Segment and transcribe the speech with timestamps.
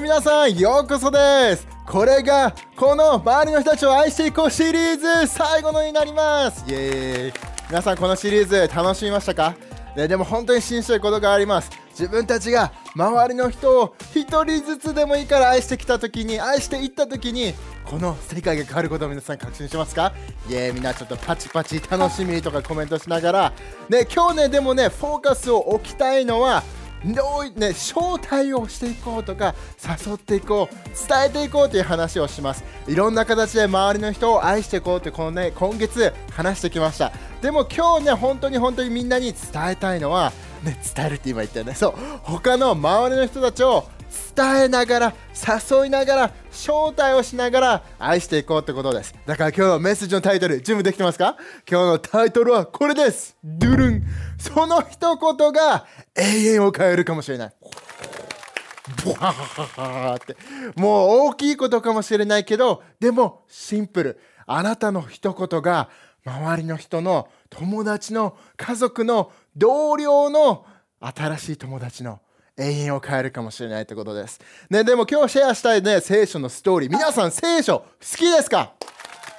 [0.00, 1.68] 皆さんようこそです。
[1.86, 6.64] これがこの周りの人たちを愛していこうシリーズ最後のになります。
[6.66, 7.32] イエーイ。
[7.68, 9.54] 皆さんこのシリーズ楽しみましたか？
[9.94, 11.70] ででも本当に信じてることがあります。
[11.90, 17.52] 自分たちが周りの人を1人ずつでもいいから愛してきた時に愛していった時に
[17.84, 20.14] この世界が変わることを皆さん確信しますか？
[20.48, 20.74] イエーイ。
[20.74, 23.52] みんなちょっとパチパチ楽しみとかコメントしながら。
[23.90, 26.62] ね今日ねでもねフォーカスを置きたいのは
[27.04, 30.74] どうね、招待をしていこうとか誘っていこう
[31.08, 32.62] 伝えていこうという話をします。
[32.86, 37.12] いろんな形で周りの人を愛していこうってこのね今月話してきました。
[37.40, 40.32] でも今日ね本当に本当にみんなに伝えたいのは
[40.62, 41.74] ね伝えるって今言ったよね。
[41.74, 41.94] そう。
[42.22, 43.86] 他の周りの人たちを
[44.36, 49.14] 伝えながら誘いながら招待をしながら愛していこうってことです。
[49.26, 51.36] だから今日のメッセージのタイトル準備できてますか？
[51.70, 53.36] 今日のタイトルはこれです。
[53.44, 54.02] ドゥルン。
[54.38, 57.52] その一言が永遠を変えるかもしれない。
[59.04, 60.36] ブワーって。
[60.74, 64.20] もう大きいことかもしれないけどでもシンプル。
[64.46, 65.88] あなたの一言が
[66.26, 70.66] 周りの人の友達の家族の同僚の
[71.00, 72.20] 新しい友達の
[72.56, 74.40] 永遠を変えるかもしれないってことです。
[74.68, 76.90] ね、でも今日シェアしたいね、聖書のストーリー。
[76.90, 78.72] 皆さん聖書好きですか？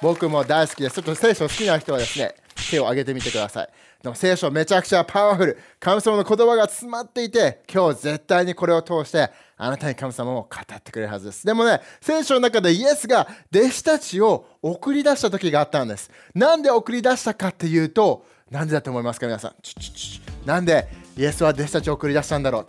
[0.00, 0.96] 僕も大好きです。
[0.96, 2.34] ちょっと聖書好きな人はですね、
[2.70, 3.68] 手を挙げてみてください。
[4.02, 5.58] でも聖書めちゃくちゃパワフル。
[5.78, 11.46] 神様の言葉が詰まっていて、今日絶対にこれを通して、あなたに神様を語ってくれるはずです。
[11.46, 16.10] でもね、聖書の中でイエスが弟子たちを送り出した時があったんです。
[16.34, 20.46] なんで送り出したかっていうと、なんでだと思いますか皆さん？
[20.46, 20.86] なんで
[21.16, 22.66] イエスは弟子たちを送り出したんだろう？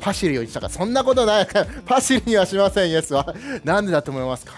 [0.00, 1.48] パシリをしたかそんなことない。
[1.86, 3.34] パシリにはしませんイエスは。
[3.64, 4.54] なんでだと思いますか？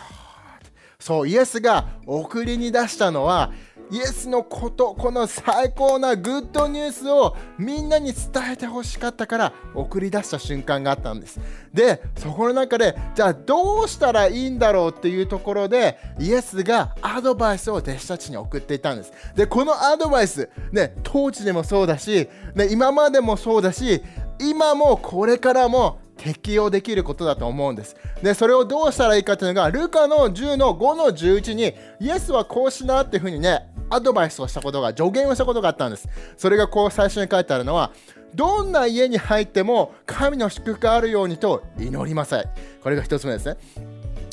[1.03, 3.51] そうイエスが送りに出したのは
[3.91, 11.41] イエスのことこの最高なグッドニュースをみんなに伝えてほしかったから送り出した瞬間があったんです。
[11.75, 19.13] でそこの中でじゃあどうしたらいいんだろうっていうところでイエスがアドバイスを弟子たちに送っていたんです。
[19.35, 24.05] でこのアドバイスね当時でもそうだし、ね、今までもそうだし
[24.39, 27.97] 今もこれからも適用できることだと思うんです。
[28.23, 36.09] で、それをどうしたらいいかというのが、ルカの10の5の11に、イエスはこうしなっていうふうにね、アドバイスをしたことが、助言をしたことがあったんです。
[36.37, 37.91] それがこう最初に書いてあるのは、
[38.35, 42.45] どんな家に入っても神の祝福があるようにと祈りません。
[42.83, 43.57] これが1つ目ですね。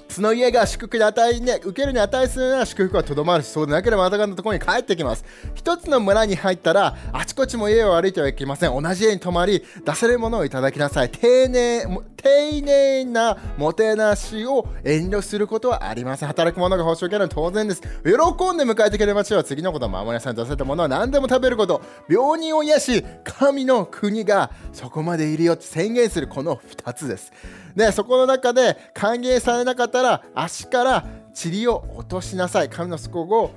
[0.09, 5.23] その家が祝福で値、ね、受けるに値するなら祝福はとどまるし、そうでなければまたがのところに帰ってきます。
[5.53, 8.81] 一つの村に入ったら、あちこちも家を歩いてはいけません。
[8.81, 11.11] 同じ家に泊まり、出せるものをいただきなさい。
[11.11, 11.85] 丁寧、
[12.17, 16.27] 丁寧なもてなしを遠慮することはありません。
[16.27, 17.81] 働く者が報酬を受けるのは当然です。
[17.81, 19.43] 喜んで迎えてくれましょう。
[19.43, 20.35] 次のことを守りなさい。
[20.35, 21.81] 出せたものは何でも食べること。
[22.09, 27.31] 病人を癒し、神の国がそこまでいるよって宣言するこの2つです。
[27.75, 31.05] でそこの中で歓迎されなかったら足から
[31.41, 32.69] 塵を落としなさい。
[32.69, 33.51] 神の底を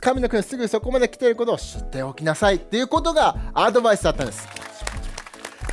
[0.00, 2.56] 神の国すぐそこまで来ていることを知っておきなさい。
[2.56, 4.48] っていうことがアドバイスだったんです。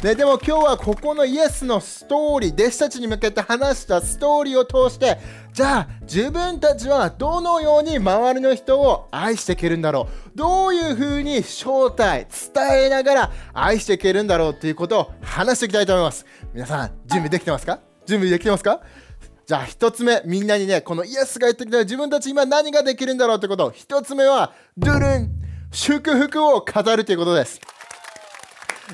[0.03, 5.17] ね、でも今日はここのイエスのストーリー弟子たちに向けて話したストーリーを通して
[5.53, 10.37] じゃあ自分たちはどのように周りの人を愛していけるんだろう。
[10.37, 16.27] どういうふうに正体伝えながら愛していけるんだろうということを話していきたいと思います。
[16.53, 17.79] 皆さん準備できてますか？
[18.05, 18.81] 準備できてますか？
[19.47, 25.31] じゃあ1つ目みんなにねこのイエスが言ってきた自分たち今何ができるんだろうってこと1つ目はドゥルン
[25.71, 27.61] 祝福を語るということです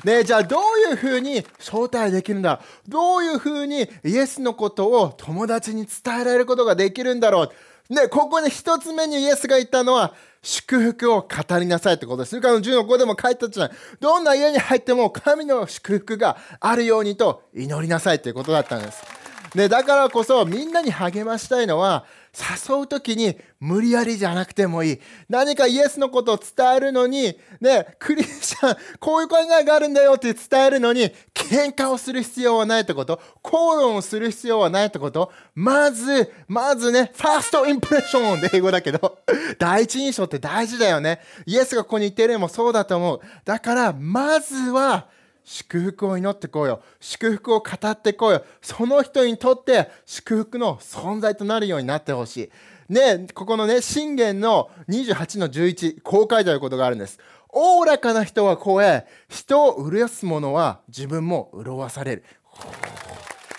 [0.04, 12.34] ね、じゃあどういうふうに招待できるんだどういうふうにイエスのことを友達に伝えられることができるんだろうね、ここで一つ目にイエスが言ったのは祝福を語りなさいってことです。
[12.34, 13.76] ルカの10の5でも書いてたじゃない。
[14.00, 19.02] どんな家に入っても神の祝福があるようにと祈りなさいということだったんです。
[19.54, 22.04] ね、だからこそみんなに励ましたいのは
[22.68, 25.00] 誘う時に無理やりじゃなくてもいい。
[25.28, 39.18] 何かイエスのことを伝えるのに、ね、クリスチャン、こういう考えがあるんだよって伝えるのに、喧嘩をする必要はないってこと口論をする必要はないってことまず、まずね、ファーストインプレッションで英語だけど、
[39.58, 41.20] 第一印象って大事だよね。
[41.46, 43.20] イエスがここに言ってるのもそうだと思う。
[43.44, 45.06] だから、まずは、
[45.44, 46.82] 祝福を祈ってこうよ。
[47.00, 48.44] 祝福を語ってこうよ。
[48.62, 52.50] その人にとって祝福の存在となるようになってほし
[52.88, 52.92] い。
[52.92, 57.18] ねここのね信玄の28の11こう書いてあることがあるんです。
[57.50, 62.24] おおらかな人は声え人を潤す者は自分も潤される。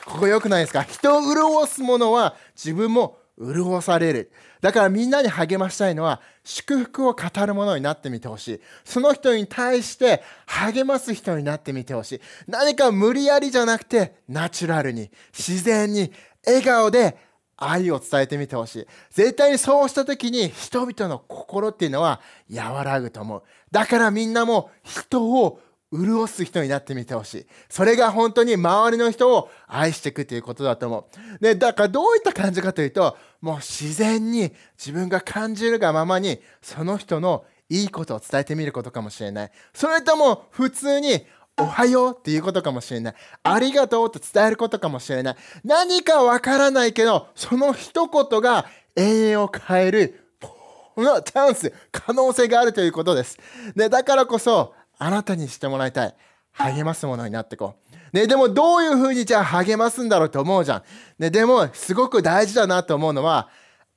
[0.06, 0.84] ここ良くないですか？
[0.84, 4.32] 人を潤す者は自分も潤される。
[4.62, 8.62] だからみんなに励ましたいのは、祝福を語るものになってみてほしい。
[8.84, 12.22] その人に対して励ます人になってみてほしい。
[12.48, 16.12] 何か無理やりじゃなくて、ナチュラルに、自然に、
[16.46, 17.18] 笑顔で
[17.58, 18.88] 愛を伝えてみてほしい。
[19.12, 22.22] 絶対にそうした時に人々の心っていうのは
[22.54, 23.44] 和らぐと思う。
[23.72, 25.60] だからみんなも人を
[25.96, 27.48] 潤す人になってみてほしい。
[27.70, 31.10] それが本当に周りの人を愛していくということだと思
[31.40, 31.44] う。
[31.44, 39.52] で、だからどういった感じかというと、もう自然に自分が感じるがままにその人のいいことを伝えてみることかもしれない。
[39.74, 41.26] それとも普通に
[41.58, 43.16] おはようっていうことかもしれない。
[43.44, 45.36] ありがとうって伝えることかもしれない。
[45.64, 48.66] 何かわからないけど、その一言が
[48.96, 53.38] 永遠を変える、このチャンス、可能性があるということです。
[53.76, 56.16] で、だからこそ、あなたにしてもらいたい。
[56.54, 57.76] 励ますものになってこ
[58.14, 58.16] う。
[58.16, 60.84] ね、でもどういうふうにじゃあ励ますんだろうと思うじゃん。
[61.20, 63.50] ね、でも、すごく大事だなと思うのは、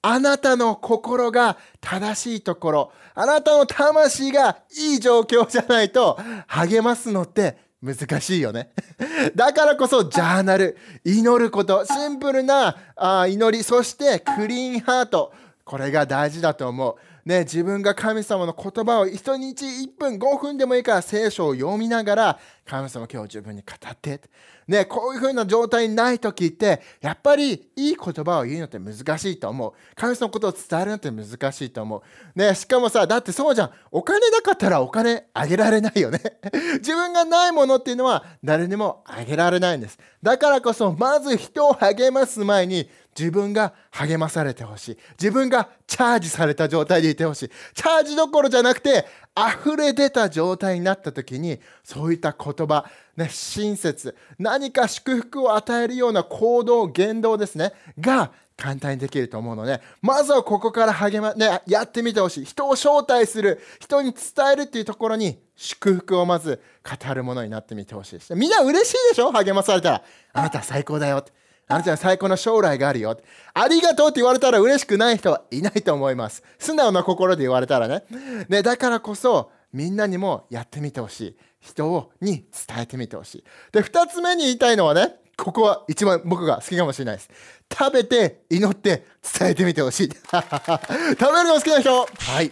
[0.03, 8.71] あなたの心が正しいところ、あなたの魂がいい状況じゃないと励ますのって難しいよね。
[9.35, 15.33] だからこそジャーナル、祈ること、シンプルなあ祈り、そしてクリーンハート、
[15.65, 16.97] これが大事だと思う。
[17.29, 24.21] ね、自分が神様の言葉を一日1分5分でもいいから聖書を読みながら神様今日自分に語って。
[24.69, 29.73] ね、こういう風な状態にない時ってやっぱりいい言葉を言うのって難しいと思う。
[29.95, 32.03] 神様のことを伝えるのって難しいと思
[32.37, 33.71] う、ね、しかもさだってそうじゃん。
[33.91, 36.21] お金なかったらお金あげられないよね。
[36.79, 39.99] 自分がないものっていうのは誰にもあげられないんです。
[40.23, 44.99] だからこそまず人を励ます前に自分が励まされてほしい。
[45.19, 47.51] 自分がチャージされた状態でいてほしい。
[47.75, 49.07] チャージどころじゃなくて、
[49.47, 52.85] 溢れ出た状態になった時に、そういった言葉、
[53.17, 62.45] ね、親切、何か祝福を与えるような行動、言動ですね、が簡単にできると思うので、まずはここから励ま、ね、やってみてほしい。
[62.45, 68.35] 人を招待する、人に伝えるっていうところに、祝福をまず語るものになってみてほしいです。
[68.35, 69.31] みんな嬉しいでしょ？
[69.33, 70.03] 励まされたら。
[70.33, 71.33] あなた最高だよって。
[71.69, 73.21] あなたは最高の将来があるよ。
[73.55, 76.43] ありがとうって言われたら嬉しくない人はいないと思います。
[76.59, 78.05] 素直な心で言われたらね。
[78.49, 81.37] ねだからこそ、みんなにもやってみてほしい。
[81.61, 83.45] 人に伝えてみてほしい。
[83.73, 87.31] で、二つ目に言いたいのはね、ここは一番僕が好きかもしれないです。
[87.71, 89.05] 食べて、祈って、
[89.39, 90.11] 伝えてみてほしい。
[90.11, 92.51] 食べるの好きな人はい。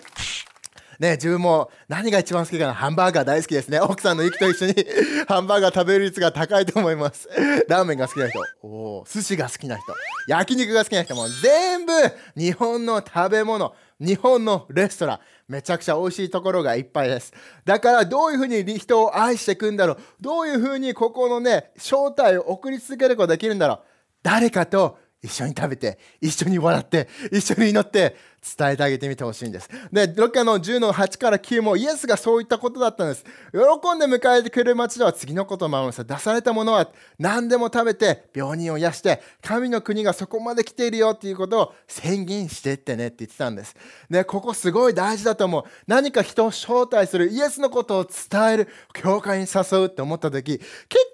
[0.99, 2.75] ね、自分も何が一番好きかな。
[2.75, 3.81] ハンバーガー大好きですね。
[3.81, 4.75] 奥さんの息と一緒に
[5.29, 7.29] ハンバーガー食べる率が高いと思います。
[7.69, 9.85] ラーメンが好きな人、お寿司が好きな人、
[10.29, 11.29] 焼肉が好きな人も。
[11.43, 11.93] 全部
[12.37, 17.33] 日本の食べ物、日本のレストラン、めちゃくちゃ美味しいところがいっぱいです。
[17.65, 19.99] だからどういうふうに人を愛していくんだろう。
[20.21, 23.81] どういうふうにここのね、正体を送り続けることができるんだろう。
[24.23, 28.17] 誰かと一緒に食べて、一緒に笑って、一緒に祈って、
[28.59, 29.69] 伝えてあげてみてほしいんです。
[29.93, 33.25] で、ロッの10の8から9もイエスがそういったことだったんです。
[33.53, 36.05] 喜んで迎えてくれる町では次のことを守るんです。
[36.07, 36.89] 出されたものは
[37.19, 43.75] 何でも食べて病人を癒して、神の国がそこまで来ているよっていうことを宣言してってねって言ってたんです。
[44.09, 45.65] で、ここすごい大事だと思う。
[45.87, 50.67] 何か人を招待する、イエスのことを伝える、教会に誘うって思った時、結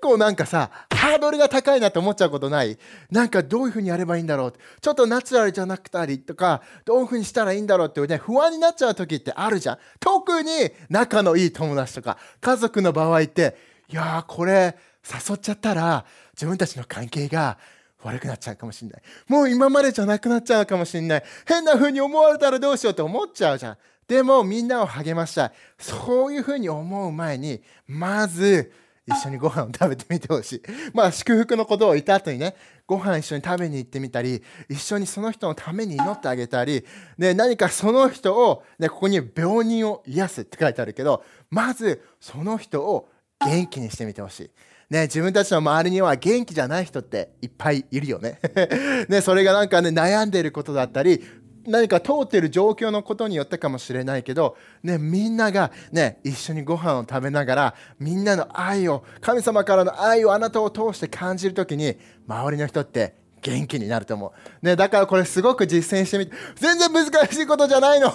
[0.03, 2.79] 構なんかさ、ハードルが高いなって思っちゃうことない？
[3.11, 4.55] なんかどういうふうにやればいいんだろう？
[4.81, 9.79] ちょっとナチュラルじゃなくたりとか、どういうふうににしたらいいんだろうってね、不安になっちゃう時ってあるじゃん。
[9.99, 10.51] 特に
[10.91, 13.57] 仲のいい友達とか家族の場合って、
[13.89, 17.59] いやーこれ誘っちゃったら自分たちの関係が
[18.03, 19.03] 悪くなっちゃうかもしれない。
[19.29, 21.23] もう今までじゃなくなっちゃうかもしれない。
[21.47, 23.77] 変な風に思われたらどうしようって思っちゃうじゃん。
[24.09, 25.53] でもみんなを励ましたい。
[25.79, 28.73] そういう風に思う前に、まず
[29.07, 30.63] 一緒にご飯を食べてみてほしい。
[30.95, 32.55] まあ祝福のことを言った後にね、
[32.87, 36.85] ご飯一緒に食べに行ってみたり、一緒にその人のために祈ってあげたり、
[37.19, 43.09] ね、何かその人を、ね、ここに病人を癒すって書いてあるけど、まずその人を
[43.45, 44.51] 元気にしてみてほしい。
[44.93, 48.39] ね、自分たちの周りには元気じゃない人っていっぱいいるよね。
[49.09, 51.25] ね、それがなんかね、悩んでいることだったり、
[51.67, 68.07] 何か通っている状況のことによってかもしれないけど、ね、みんなが、ね、一緒にご飯を食べながらみんなの愛を神様からの愛をあなたを通して感じるときに周りの人って元気になると思う、ね、だからこれすごく実践してみて全然難しいことじゃないの。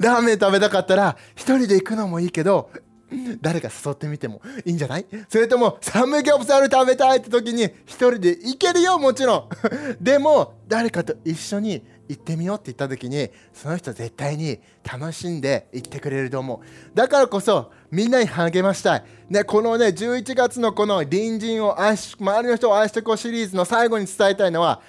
[0.00, 2.70] ラーメン食べたかったら一人で行くのもいいけど
[3.40, 5.06] 誰か誘ってみてもいいんじゃない？
[5.28, 9.48] それともサムギョプサル食べたいって時に一人で行けるよもちろん。
[10.00, 16.96] でも誰かと一緒に行ってみようって言った時にその人絶対に楽しんで行ってくれると思う。
[16.96, 24.80] だからこそみんなに励ましたい、ね、このね11月のこの隣人を愛し周りの人を愛してこうシリーズの最後に伝えたいのは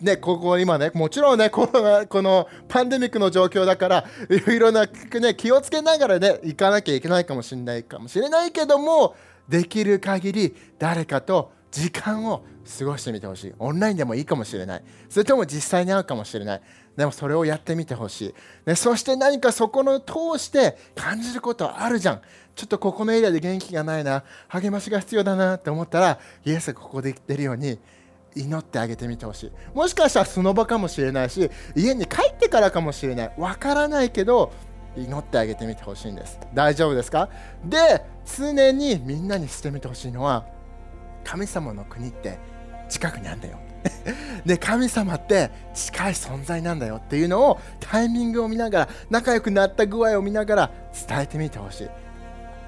[0.00, 9.14] ね、ここ今ね、もちろんね、コロナ、このパンデミックの状況だから、いろいろな、ね、気をつけながらね、行かなきゃいけないかもしれないかもしれないけども、
[9.48, 12.44] できる限り誰かと時間を
[12.78, 13.54] 過ごしてみてほしい。
[13.58, 14.82] オンラインでもいいかもしれない。
[15.08, 16.62] それとも実際に会うかもしれない。
[16.96, 18.34] でもそれをやってみてほしい。
[18.66, 22.20] ね、そして何かそこの通して感じることあるじゃん。
[22.54, 27.78] ちょっとここのエリアで元気がないな、励ましが必要だなって思ったら、イエスがここで言ってるように、
[28.34, 29.52] 祈ってあげてみてほしい。
[29.74, 33.32] もしかしたらその場かもしれないし、家に帰ってからかもしれない。
[33.38, 34.52] わからないけど、
[34.96, 36.38] 祈ってあげてみてほしいんです。
[36.54, 37.28] 大丈夫ですか？
[37.64, 38.04] で、
[38.36, 40.44] 常にみんなにしてみてほしいのは、
[41.24, 42.38] 神様の国って
[42.88, 43.58] 近くにあるんだよ。
[44.44, 50.70] で神様って近い存在なんだよっていうのをタイミングを見ながら仲良くなった具合を見ながら
[51.08, 51.88] 伝えてみてほしい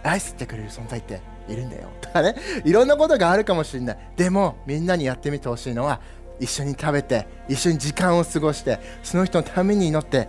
[0.03, 1.21] 愛してくれる存在って
[1.53, 1.89] いるんだよ。
[2.01, 2.35] とかね。
[2.65, 3.99] いろんなことがあるかもしれない。
[4.17, 6.01] でもみんなにやってみてほしいのは
[6.41, 10.29] 一緒に食べて一緒に時間を過ごしてその人のために祈って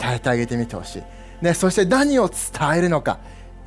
[0.00, 1.02] 伝えてあげてみてほしい、
[1.44, 2.38] ね、そして何を伝
[2.76, 3.18] えるのか。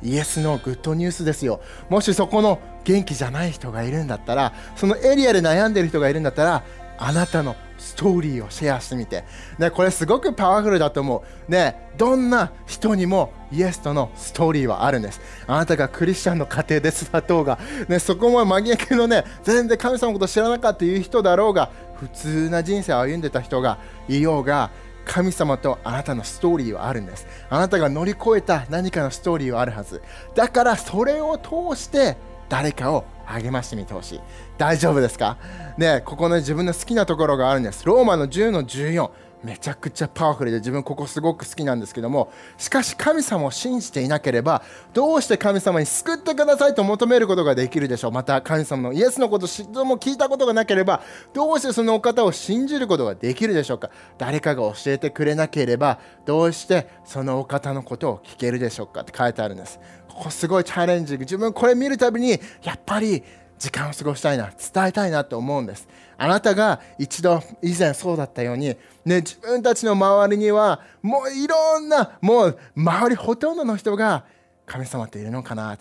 [0.02, 1.62] イエスのグッドニュースですよ。
[1.88, 6.64] もしそこの元気じゃない人がいるんだったらそのエリアで悩んでる人がいるんだったら
[6.98, 7.56] あなたの
[7.86, 9.24] ストーリーをシェアしてみて、
[9.58, 15.20] ね、これすごくパワフルだと思う、ね、どんな人にもイエスとのストーリーはあるんです。
[15.46, 23.78] あなたがクリスチャンの家庭で育とうが、ね、そこも真逆のね全然神様のこと知らなかったという人だろうが普通な人生を歩んでた人が
[24.08, 24.70] いようが
[25.04, 27.28] 神様とあなたのストーリーはあるんです。
[27.48, 30.02] あなたが乗り越えた何かのストーリーはあるはず。
[30.34, 32.16] だからそれを通して
[32.48, 34.20] 誰かを励ましてみてほしい。
[34.56, 35.36] 大丈夫ですか？
[35.76, 37.84] ねここね自分の好きなところがあるんです。
[37.84, 39.10] ローマの10の14
[39.44, 44.62] めちゃくちゃパワフルで自分ここすごく好きなんですけどもしかし神様を信じていなければ
[44.92, 48.12] どうして神様に救ってくださいと求めることができるでしょう。
[48.12, 51.02] また神様のイエスのこと知っても聞いたことがなければ
[51.32, 53.90] どうしてそのお方を信じることができるでしょうか。
[54.18, 59.78] 誰かが教えてくれなければどうしてそのお方のことを聞けるでしょうかって書いてあるんです。
[60.08, 61.18] ここすごいチャレンジ。
[61.18, 63.22] 自分これ見るたびにやっぱり
[63.58, 65.88] 時間を過ごしたいな伝えたいなと思うんです。
[66.18, 68.68] あなたが一度以前そうだったように、
[69.04, 74.24] ね、自分たちの周りにはもういろんなもう周りほとんどの人が
[74.66, 75.78] 神様っているのかな？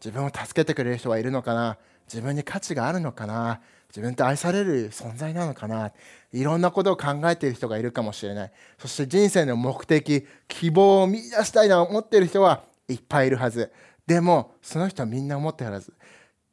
[0.00, 1.76] 自分を助けてくれる人はいるのかな？
[2.06, 3.60] 自分に価値があるのかな？
[3.88, 5.92] 自分って愛される存在なのかな？
[6.32, 8.52] いろんなことを考えている人がいるかもしれない。
[8.78, 13.72] そして人生の目的希望を見出したいなと思っている人はいっぱいいるはず。
[14.06, 15.92] でもその人はみんな思ってるはず。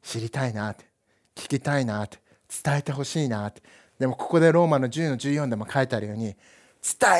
[0.06, 0.84] 知りたいなって
[1.34, 2.18] 聞きたいなって
[2.64, 3.60] 伝えてほしいなって。
[3.98, 6.36] でもここでローマの10の14でも書いてあるように伝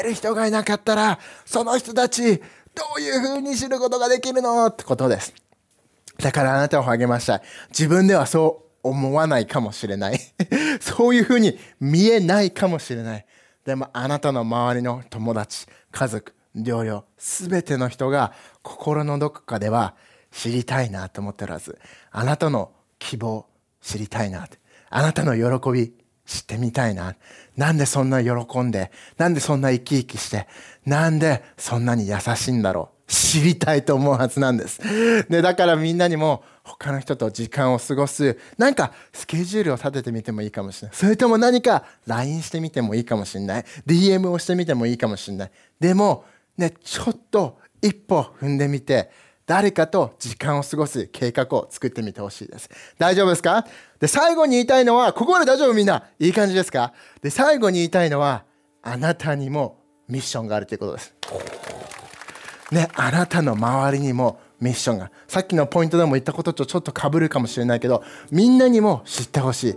[0.01, 2.45] える人がいなかったらその人たちど
[2.99, 5.35] ういうふうに知ることができるのってことです。
[6.19, 10.21] だからあなたを励ました自分ではそう思わないかもしれない。
[10.81, 13.27] そういうふうに見えないかもしれない。
[13.65, 19.95] でもあなたの周りの友達家族同僚全ての人が心のどこかでは
[20.31, 21.79] 知りたいなと思ってるはず。
[22.13, 22.71] あなたの
[23.07, 23.47] 希望
[23.81, 24.49] 知りたいな
[24.91, 25.93] あなたの喜び
[26.27, 27.15] 知ってみたいな
[27.57, 30.49] なんでそんな喜んでなんでそんな生き生きして
[30.85, 34.81] なんでそんなに優しいんだろう知りたいと思うはずなんです。
[35.29, 40.97] で、だからみんなにも他の人と時間を過ごす、なんかスケジュールを立ててみてもいいかもしれない。
[40.97, 43.65] それとも何か LINE してみてもいいかもしれない。
[43.87, 45.51] DM をしてみてもいいかもしれない。
[45.79, 46.25] でも、
[46.57, 49.11] ね、ちょっと一歩踏んでみて、
[49.47, 52.69] 誰かと時間を過ごす計画を作ってみてほしいです。
[52.99, 53.65] 大丈夫ですか？
[54.01, 56.93] で、最後に言いたいのは、ここまで大丈夫みんないい感じですか？
[57.23, 58.45] で、最後に言いたいのは、
[58.83, 61.15] あなたにもミッションがあるということです。
[62.73, 65.13] ね、あなたの周りにもミッションが。
[65.29, 69.77] さっきのポイントでも言ったこととちょっと被るかもしれないけど、みんなにも知ってほしい。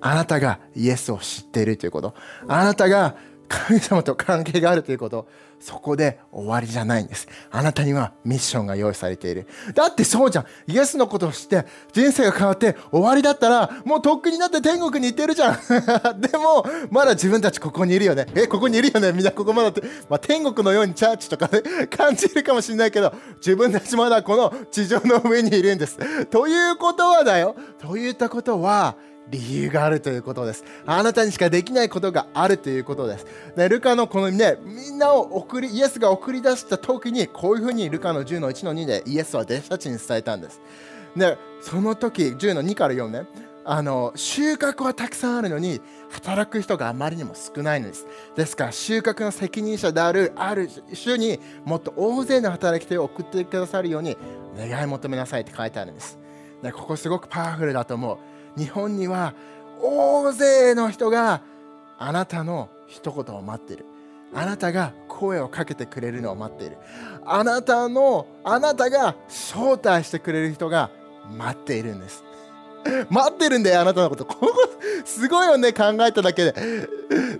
[0.00, 2.14] あなたがイエスを知っているということ。
[2.46, 3.16] あなたが
[3.48, 5.26] 神様と関係があるということ。
[5.60, 7.28] そこで終わりじゃないんです。
[7.50, 9.46] あなたにはミッションが用意されている。
[9.74, 10.46] だってそうじゃん。
[10.66, 15.58] イエスのことを知って人生が変わって終わりだったらもうとっくになって天国に行ってるじゃん。
[16.20, 18.26] でもまだ自分たちここにいるよね。
[18.34, 19.12] え、ここにいるよね。
[19.12, 19.82] みんなここまだって。
[20.08, 26.26] まあ、天国のようにチャーチとかね、感じるかもしれないけど自分たちまだこの地上の上にいるんです。
[26.26, 27.56] ということはだよ。
[27.78, 28.96] といったことは
[29.30, 30.64] 理由があるということです。
[30.86, 33.26] あなたにしかできないことがあるということです。
[33.56, 40.60] でルカのこのね、みんなを送り、イエスが送り出した時に、こういうふうにルカの10の1の2でイエスは弟子たちに伝えたんです。
[41.16, 43.26] で、その時、10の2から4ね、
[43.70, 54.16] あの収穫はたくさんあるのに働く人があまりにも少ないのですですから収穫の責任者であるある種にもっと大勢の働き手を送ってくださるように
[54.56, 56.18] 願い求めなさいって書いてあるんです
[56.62, 58.18] でここすごくパワフルだと思う
[58.56, 59.34] 日本には
[59.80, 61.42] 大勢の人が
[61.98, 63.84] あなたの一言を待っている。
[64.34, 66.76] あなたが声をかけてくれるのを待っている。
[67.24, 70.90] あなたのあなたが招待してくれる人が
[71.36, 72.24] 待っているんです。
[73.10, 74.24] 待ってるんだよあなたのこと。
[74.24, 74.48] ここ
[75.04, 76.54] すごいよね考えただけで。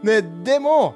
[0.03, 0.95] ねでも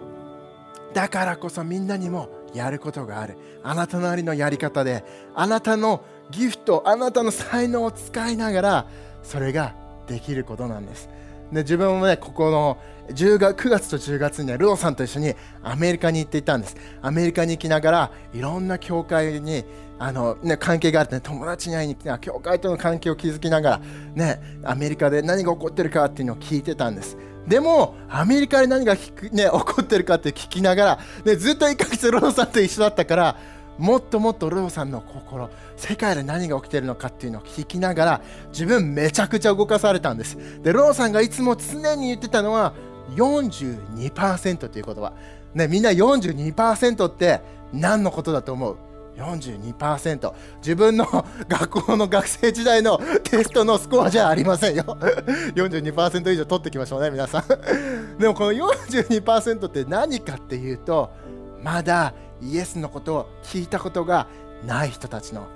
[0.94, 3.36] だからこそみんなにもやることがある。
[3.62, 5.04] あなたなりのやり方で
[5.34, 8.86] あなたのギフトあなたの才能を使いながら
[9.22, 9.74] それが
[10.06, 11.08] できることなんです。
[11.52, 12.78] で自分もねここの
[13.08, 16.76] 10月9月と10月にはルオさんと一緒にアメリカに行っていたんです。
[17.02, 19.64] アメリカに行きながらいろんな教会に
[19.98, 23.80] あの、ね、関係があって、ね、友達に会いに来た教会との関係を築きながら、
[24.14, 27.16] ね、アメリカで何が起こってるかっていうのを聞いてたんです。
[27.46, 29.00] でもアメリカで何が、ね、
[29.32, 33.36] 起こってるかって聞きながら、ね、ずっと1ヶ月ロオさんと一緒だったから
[33.78, 40.62] もっともっとローさんの心世界で何が起きてるのかっていうのを聞きながら自分めちゃくちゃ動かされたんです。
[40.62, 42.74] でローさんがいつも常に言ってたのは
[43.16, 45.12] 42%という言葉
[45.54, 47.40] ねみんな42%って
[47.72, 48.76] 何のことだと思う
[49.16, 51.06] ？42%自分の
[51.48, 54.84] 学校の学生時代のテストのスコアじゃありませんよ。
[55.54, 58.18] 42%以上取ってきましょうね皆さん。
[58.18, 61.10] でもこの42%って何かっていうと
[61.62, 64.26] まだイエスのことを聞いたことが
[64.66, 65.46] ない人たちの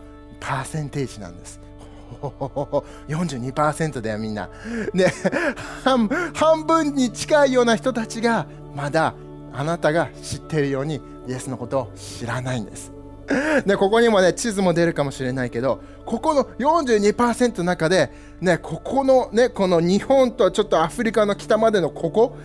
[0.41, 1.61] パーセンテージなんです。
[3.09, 4.49] 42%だよみんな、
[4.95, 5.13] ね、
[5.85, 9.15] 半半分に近いような人たちがまだ
[9.53, 12.93] あなたが知っているようにイエスのことを知らないんです。
[13.67, 22.37] でここにもね地図も出るかもしれないけどここの42%の中でねここのねこの日本とちょっとアフリカの北までのここ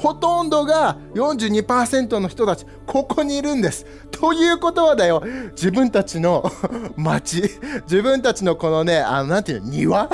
[0.00, 3.84] ほとんどが42%の人たちここにいるんです。
[4.10, 5.22] ということはだよ。
[5.50, 6.50] 自分たちの
[6.96, 7.42] 町
[7.82, 10.10] 自分たちのこのねあのなんていうの庭？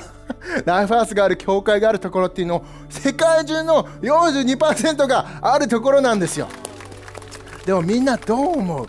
[0.64, 6.48] ライフハウスがある教会があるところっていうのを世界中の42%があるところなんですよ。
[7.64, 8.86] でもみんなどう思う？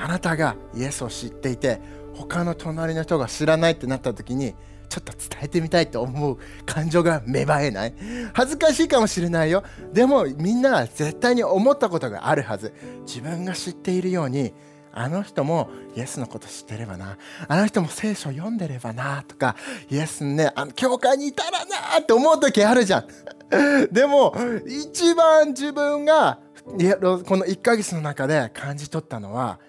[0.00, 1.80] あなたがイエスを知っていて
[2.14, 4.54] 他の隣の人が知らないってなった時に
[4.88, 7.94] ちょっと伝えてみたいと思う感情が芽生えない。
[8.32, 9.62] 恥ずかしいかもしれないよ。
[9.92, 12.72] でもみんなは絶対に思ったことがあるはず。
[13.06, 14.52] 自分が知っているように
[14.92, 17.18] あの人もイエスのこと知ってればな。
[17.48, 19.56] あの人も聖書読んでればなとか
[19.90, 23.06] イエスねあの教会にいたらなって思う時あるじゃん。
[23.92, 24.34] でも
[24.66, 29.60] 一番自分がこの1ヶ月の中で感じ取ったのは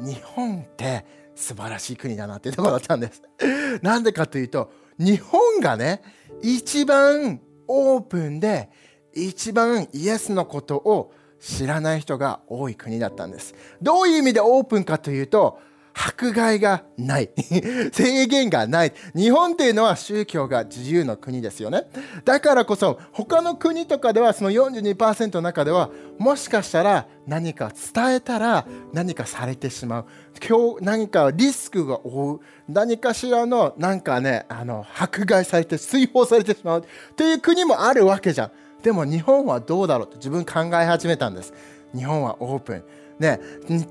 [0.00, 1.04] 日本って
[1.36, 3.22] 素晴らしい国だなっていうところだったんです。
[3.82, 6.02] なんでかというと日本がね
[6.42, 8.70] 一番オープンで
[9.12, 13.54] 一番イエスのことを知らない人が多い国だったんです。
[13.82, 15.60] どういう意味でオープンかというと
[15.98, 17.30] 迫害がない。
[17.90, 18.92] 制限がない。
[19.14, 21.84] 日本っていうのは宗教が自由の国ですよね。
[22.26, 30.04] だからこそ他の国とかではその42%の中ではもしかしたら何か伝えたら何かされてしまう。
[30.82, 32.40] 何かリスクが負う。
[32.68, 36.80] 何かしらのなんかねあの迫害されて追放されてしまう。
[36.80, 38.50] っていう国もあるわけじゃん。
[38.82, 41.54] でも日本はどうだろうって自分考え始めたんです。
[41.94, 42.84] 日本はオープン。
[43.18, 43.40] ね、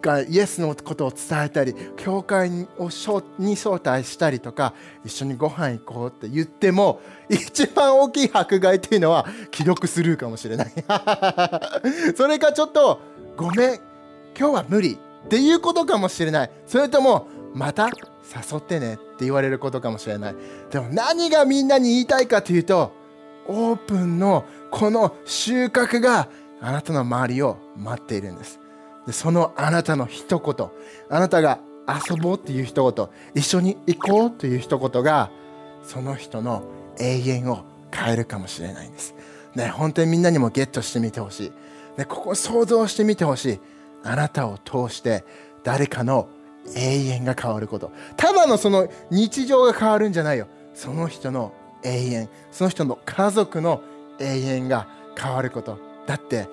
[0.02, 3.24] かイエスのことを伝えたり教会に招
[3.84, 10.72] 待したりとか一緒にご飯行こうって言っても一番大きい迫害っていうのは既読スルーかもしれない。
[12.16, 13.00] それかちょっと
[13.36, 13.74] ごめん
[14.38, 14.94] 今日は無理
[15.26, 16.52] っていうことかもしれない。
[16.68, 20.36] それともまた誘ってねって言われることかもしれない。
[20.70, 22.92] でも何がみんなに言いたいかというと
[23.48, 26.28] オープンのこの収穫が
[26.62, 28.60] あなたの周りを待っているんです。
[29.06, 30.70] でそのあなたの一言
[31.10, 35.30] あなたが遊ぼうっていう一言一緒に行こうという一言が
[35.84, 36.64] その人の
[37.00, 39.16] 永遠を変えるかもしれないんです。
[39.54, 41.52] ね、本当にみんなにもゲットしてみてほしい。
[41.98, 43.60] ね、ここ想像してみてほしい。
[44.04, 45.24] あなたを通して
[45.64, 46.28] 誰かの
[46.76, 47.92] 永遠が変わること。
[48.18, 50.48] ただのその日常が変わるんじゃないよ。
[50.74, 53.82] その人の永遠、その人の家族の
[54.20, 54.88] 永遠が
[55.18, 55.80] 変わること。
[56.08, 56.48] だって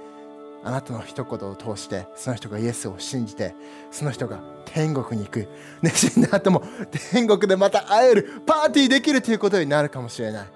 [0.64, 3.54] あなたの一言を通してその人がイエスを信じて
[3.90, 5.48] その人が天国に行く、
[5.82, 6.62] ね、死んだ後も
[7.10, 10.46] 天国でまた会えるパーティーできるということになるかもしれない。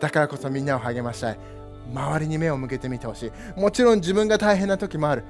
[0.00, 1.38] だからこそみんなを励ましたい。
[1.92, 3.26] 周りに目を向けてみてほし
[3.56, 3.60] い。
[3.60, 5.24] もちろん自分が大変な時もある。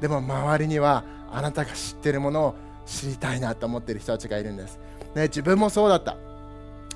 [0.00, 2.54] でも周りにはあなたが知ってるものを
[2.86, 4.80] 知りたいなと思ってる人たちがいるんです、
[5.14, 6.16] ね、自分もそうだった。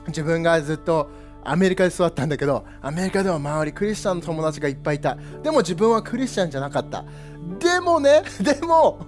[0.09, 1.11] 自分がずっと
[1.49, 5.17] アメリカで育ったんだけどアメリカでは周りクリスチャンの友達がいっぱいいた。
[5.43, 7.05] でも自分はクリスチャンじゃなかった。
[7.61, 8.99] でもね でも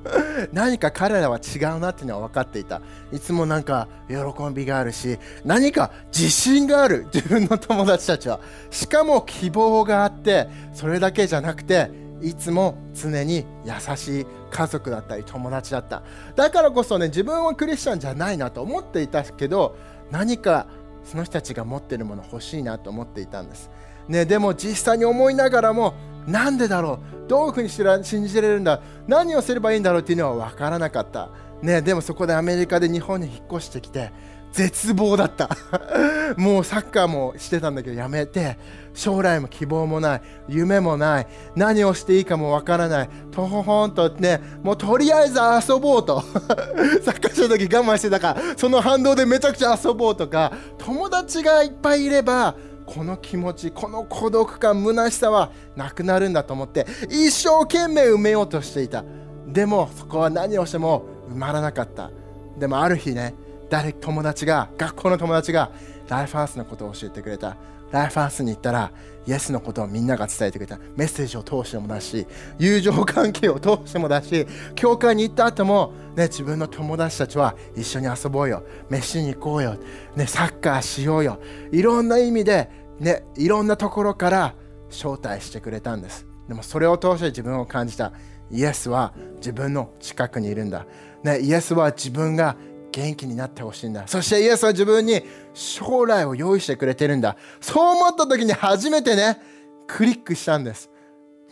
[0.52, 2.80] 何か彼らは違うなっていうのは分かっていた。
[3.12, 4.16] いつもなんか喜
[4.52, 7.06] びがあるし何か自信がある。
[7.12, 8.40] 自分の友達たちは。
[8.70, 11.90] しかも希望があってそれだけじゃなくて
[12.22, 16.02] いつも常に優しい家族だったり友達だった。
[16.36, 19.76] だからこそね自分はクリスチャンじゃないなと思っていたけど
[20.10, 20.66] 何か
[21.10, 23.70] その人たちが持っているもの欲しいなと思っていたんです、
[24.08, 25.94] ね、でも実際に思いながらも
[26.26, 27.28] なんでだろう？
[27.28, 27.70] どういうふうに
[28.04, 28.82] 信じられるんだ？
[29.06, 31.30] 何をすればいいんだろうっていうのは分からなかった、
[31.62, 34.12] ね、でもそこでアメリカで日本に引っ越してきて
[34.52, 35.48] 絶望だった。
[36.36, 38.56] もうサッカーもしてたんだけどやめて。
[38.98, 40.22] 将来も希望もない。
[40.48, 41.26] 夢もない。
[41.54, 43.10] 何をしていいかもわからない。
[43.30, 45.38] とほほんとねもうとりあえず
[45.72, 46.20] 遊ぼうと。
[47.04, 52.56] サッカーした時我慢してたからその反動でめちゃくちゃ遊ぼうとか友達がいっぱいいれば
[52.86, 59.04] この気持ちこの孤独感虚しさはなくなるんだと思って一生懸命埋めようとしていた。
[59.46, 62.10] でもそこは何をしても埋まらなかった。
[62.58, 63.34] でもある日ね
[63.70, 65.70] 誰友達が学校の友達が
[66.08, 67.56] ライフハウスのことを教えてくれた。
[67.90, 68.92] ライフハウスに行ったら
[69.26, 70.78] イエスのことをみんなが伝えてくれた。
[70.96, 72.26] メッセージを通してもだし
[72.58, 78.62] 友情関係を通してもだし教会に行った後も、ね、自分の友達たちは一緒に遊ぼうよ。
[78.90, 79.76] 飯に行こうよ、
[80.16, 81.40] ね、サッカーしようよ。
[81.72, 84.54] いろんな意味で、ね、いろんなところから
[84.90, 86.26] 招待してくれたんです。
[86.48, 88.12] でもそれを通して自分を感じた。
[88.50, 90.86] イエスは自分の近くにいるんだ、
[91.22, 92.56] ね、イエスは自分が
[92.92, 94.06] 元気になってほしいんだ。
[94.06, 95.22] そしてイエスは自分に
[95.54, 97.36] 将来を用意してくれてるんだ。
[97.60, 99.40] そう思った時に初めてね
[99.86, 100.90] クリックしたんです。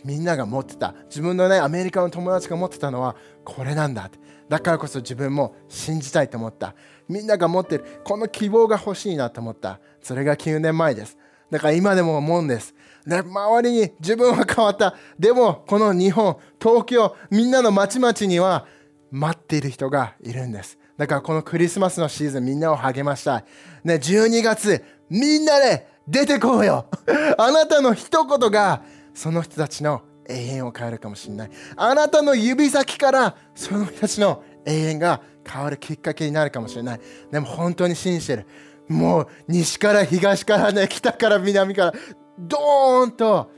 [0.03, 0.93] みんなが持ってた。
[1.09, 4.09] 自分のねアメリカの友達が持ってたのはこれなんだ。
[4.49, 6.75] だからこそ自分も信じたいと思った。
[7.09, 9.79] みんなが持ってるこの希望が欲しいなと思った。
[10.01, 11.17] それが9年前です。
[11.49, 12.73] だから今でも思うんです。
[13.05, 14.95] で周りに自分は変わった。
[15.17, 18.65] でもこの日本東京みんなの町々には
[19.11, 20.77] 待っている人がいるんです。
[20.97, 23.43] だからこのクリスマスのシーズンみんなを励ましたい。
[23.83, 26.85] ね、12月みんなで出てこうよ
[27.37, 28.81] あなたの一言が
[29.13, 31.51] その人たちの永遠を変えるかもしれない。
[31.75, 37.01] あなたの指先からその人たちの永遠が変わるきっかけになるかもしれない。
[37.31, 38.45] でも本当に信じてる。
[38.87, 41.93] もう西から東からね、北から南から、
[42.39, 43.51] ドーンと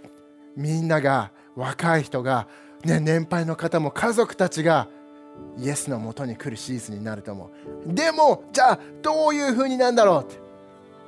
[0.56, 2.47] みんなが、若い人が、
[2.86, 4.88] ね、年配の方も家族たちが
[5.58, 7.49] イエスのもとに来るシーズンになると思
[7.88, 7.93] う。
[7.93, 10.39] でもじゃあどういう風になんだろうって。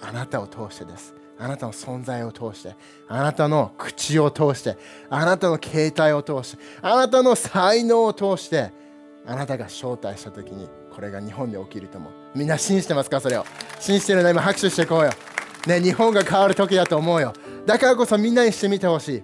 [0.02, 1.14] あなたを通してです。
[1.38, 2.76] あなたの存在を通して。
[3.08, 4.78] あなたの口を通して。
[5.10, 6.64] あなたの携帯を通して。
[6.82, 8.72] あなたの才能を通して。
[9.26, 12.14] あなたが招待した時にこれが日本で起きると思う。
[12.36, 13.46] みんな信じてますかそれを。
[13.80, 15.12] 信じてるの今拍手していこうよ。
[15.68, 17.34] ね日本が変わる時だと思うよ。
[17.66, 19.24] だからこそみんなにしてみてほしい。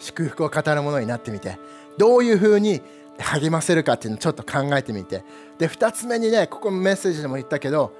[0.00, 1.58] 祝福を語るものになってみて。
[1.96, 2.80] どういう風に
[3.24, 5.24] 励ませるかっていうのをちょっと考えてみて。
[5.58, 7.92] で2つ目にねここメッセージでも言ったけど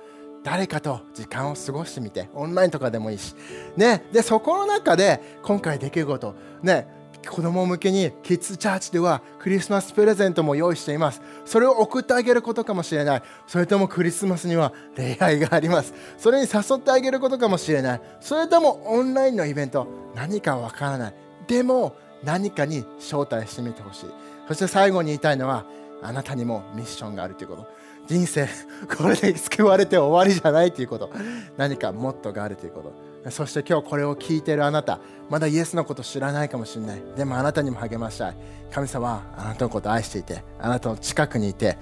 [0.44, 2.28] 誰かと時間を過ごしてみて。
[2.34, 3.34] オンラインとかでもいいし。
[3.76, 4.04] ね。
[4.12, 6.34] でそこの中で今回できること。
[6.62, 6.98] ね。
[7.28, 11.20] 子供向けにキッズチャーチではクリスマスプレゼントも用意しています。
[11.44, 13.22] それを送ってあげることかもしれない。
[13.46, 15.92] それともクリスマスには礼拝があります。
[16.16, 18.00] それに誘ってあげることかもしれない。
[18.20, 19.86] それともオンラインのイベント。
[20.14, 21.14] 何かわからない。
[21.46, 24.06] でも何かに招待してみてほしい。
[24.48, 25.66] そして最後に言いたいのは
[26.02, 27.66] あなたにもミッションがあるということ。
[28.06, 28.48] 人生
[28.96, 31.10] これで救われて終わりじゃないということ。
[31.58, 32.82] 何かモットーがあるというこ
[33.24, 33.30] と。
[33.30, 37.02] そして今日これを聞いているあなたまだイエスのこと知らないかもしれない。
[37.16, 38.36] でもあなたにも励ましたい。
[38.70, 41.76] 神様はあなたのことを愛していてあなたの近くにいて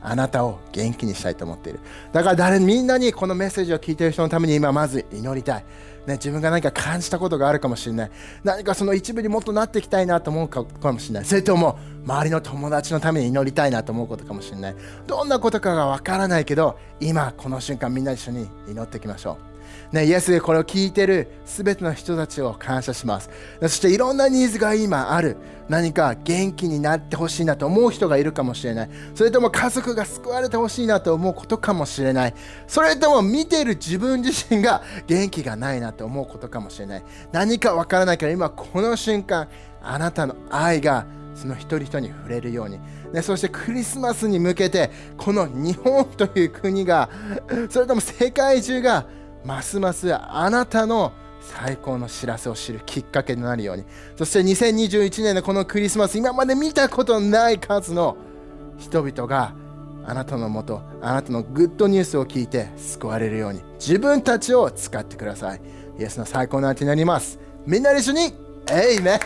[0.00, 1.80] あなたを元気にしたいと思っている。
[2.12, 5.64] だから誰みんなにこのメッセージを聞いている人のために今まず祈りたい。
[6.06, 8.10] ね、自分が何か感じたことがあるかもしれない。
[8.42, 11.24] 何かその一部にもっとなっていきたいなと思うかもしれない。
[11.24, 14.76] それとも周りの友達のために祈りたいなと思うことかもしれない。
[15.06, 19.53] どんなことかがわからないけど今この瞬間みんな一緒に祈っていきましょう。
[19.94, 23.30] ね、イエスでこれを聞いてる全ての人たちを感謝します。
[23.60, 25.36] そしていろんなニーズが今ある。
[25.68, 28.90] 何か元気になってほしいなと思う人がいるかもしれない。
[29.14, 32.34] それとも家族が救われてほしいなと思うことかもしれない。
[32.66, 37.04] それとも見ている自分自身が元気がないなと思うことかもしれない。
[37.30, 39.48] 何かわからないけど今この瞬間
[39.80, 42.80] あなたの愛がその一人一人に触れるように、
[43.12, 47.08] ね、そしてクリスマスに向けてこの日本という国が
[47.70, 49.06] それとも世界中が
[49.44, 53.84] ますますあなたの最高の知らせを知るきっかけになるように。
[54.16, 58.16] そして2021年のこのクリスマス今まで見たことない数の
[58.78, 59.52] 人々が
[60.06, 63.62] あなたのもとあなたのグッドニュースを聞いて救われるように。
[63.74, 65.60] 自分たちを使ってください。
[65.98, 67.38] イエスの最高の相手になります。
[67.66, 68.32] みんなで一緒に
[68.70, 69.20] えいね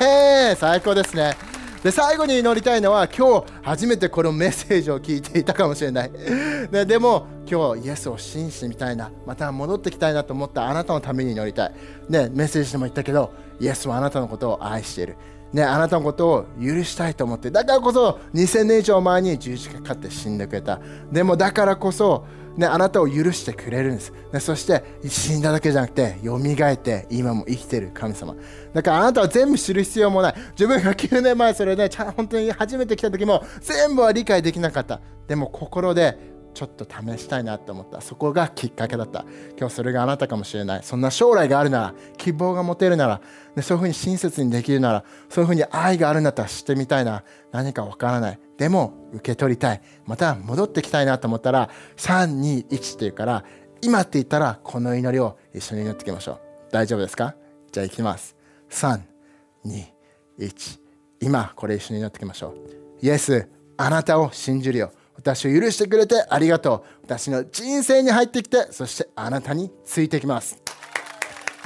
[0.58, 1.57] 最高ですね。
[1.82, 6.10] で最後に祈りたいのは今日初めてこのメッセージを聞いていたかもしれない、
[6.70, 11.72] ね、でも今日イエスを信じてみたいなまた戻ってきたいなと思ったあなたのために祈りたい、
[12.08, 15.16] ね、メッセージでも言ったけどイエスはあなたのことを愛している。
[15.52, 20.78] ね、あなたのことを許したいと思ってだからこそ2000年以上前に十字架かかって死んでくれた。
[21.10, 22.26] でもだからこそ、
[22.58, 28.34] ね、あなたを許してくれるんです、ね、そして死んだだけじゃなくてよみがえって今も生きてる神様。
[28.74, 30.34] だからあなたは全部知る必要もない。
[30.50, 35.00] 自分が9年前それで、ね、本当に初めて来た時も全部は理解できなかった。
[35.28, 36.18] でも心で
[36.58, 38.00] ちょっと試したいなと思った。
[38.00, 39.24] そこがきっかけだった。
[39.56, 40.82] 今日それがあなたかもしれない。
[40.82, 43.20] そんな将来があるなら希望が持てるなら
[43.54, 47.22] でそういうふうに親切にできるならそういうふうに愛があるんだったら知ってみたいな。
[47.52, 48.40] 何かわからない。
[48.56, 49.80] でも受け取りたい。
[50.04, 53.44] また戻ってきたいなと思ったら321っていうから
[53.80, 56.40] 今って言ったらこの祈りを一緒に祈っていきましょう。
[56.72, 57.36] 大丈夫ですか？
[57.70, 58.34] じゃあいきます。
[58.70, 60.80] 321
[61.20, 62.56] 今これ一緒に祈っていきましょう。
[63.00, 64.90] イエスあなたを信じるよ。
[65.18, 66.98] 私を許してくれてありがとう。
[67.02, 70.62] 私の人生に入ってきてそしてあなたについてきます。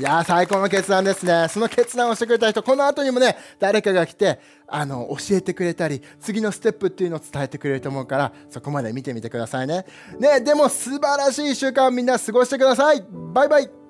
[0.01, 1.47] いや最高の決断ですね。
[1.51, 9.85] その決断をしてくれた人この後にもね誰かが来てあの教えてくれたり次のステップっていうのを伝えてくれると思うからそこまで見てみてくださいね。
[10.19, 13.05] ねでも素晴らしい1週間みんな過ごしてください。
[13.35, 13.82] バイバイ。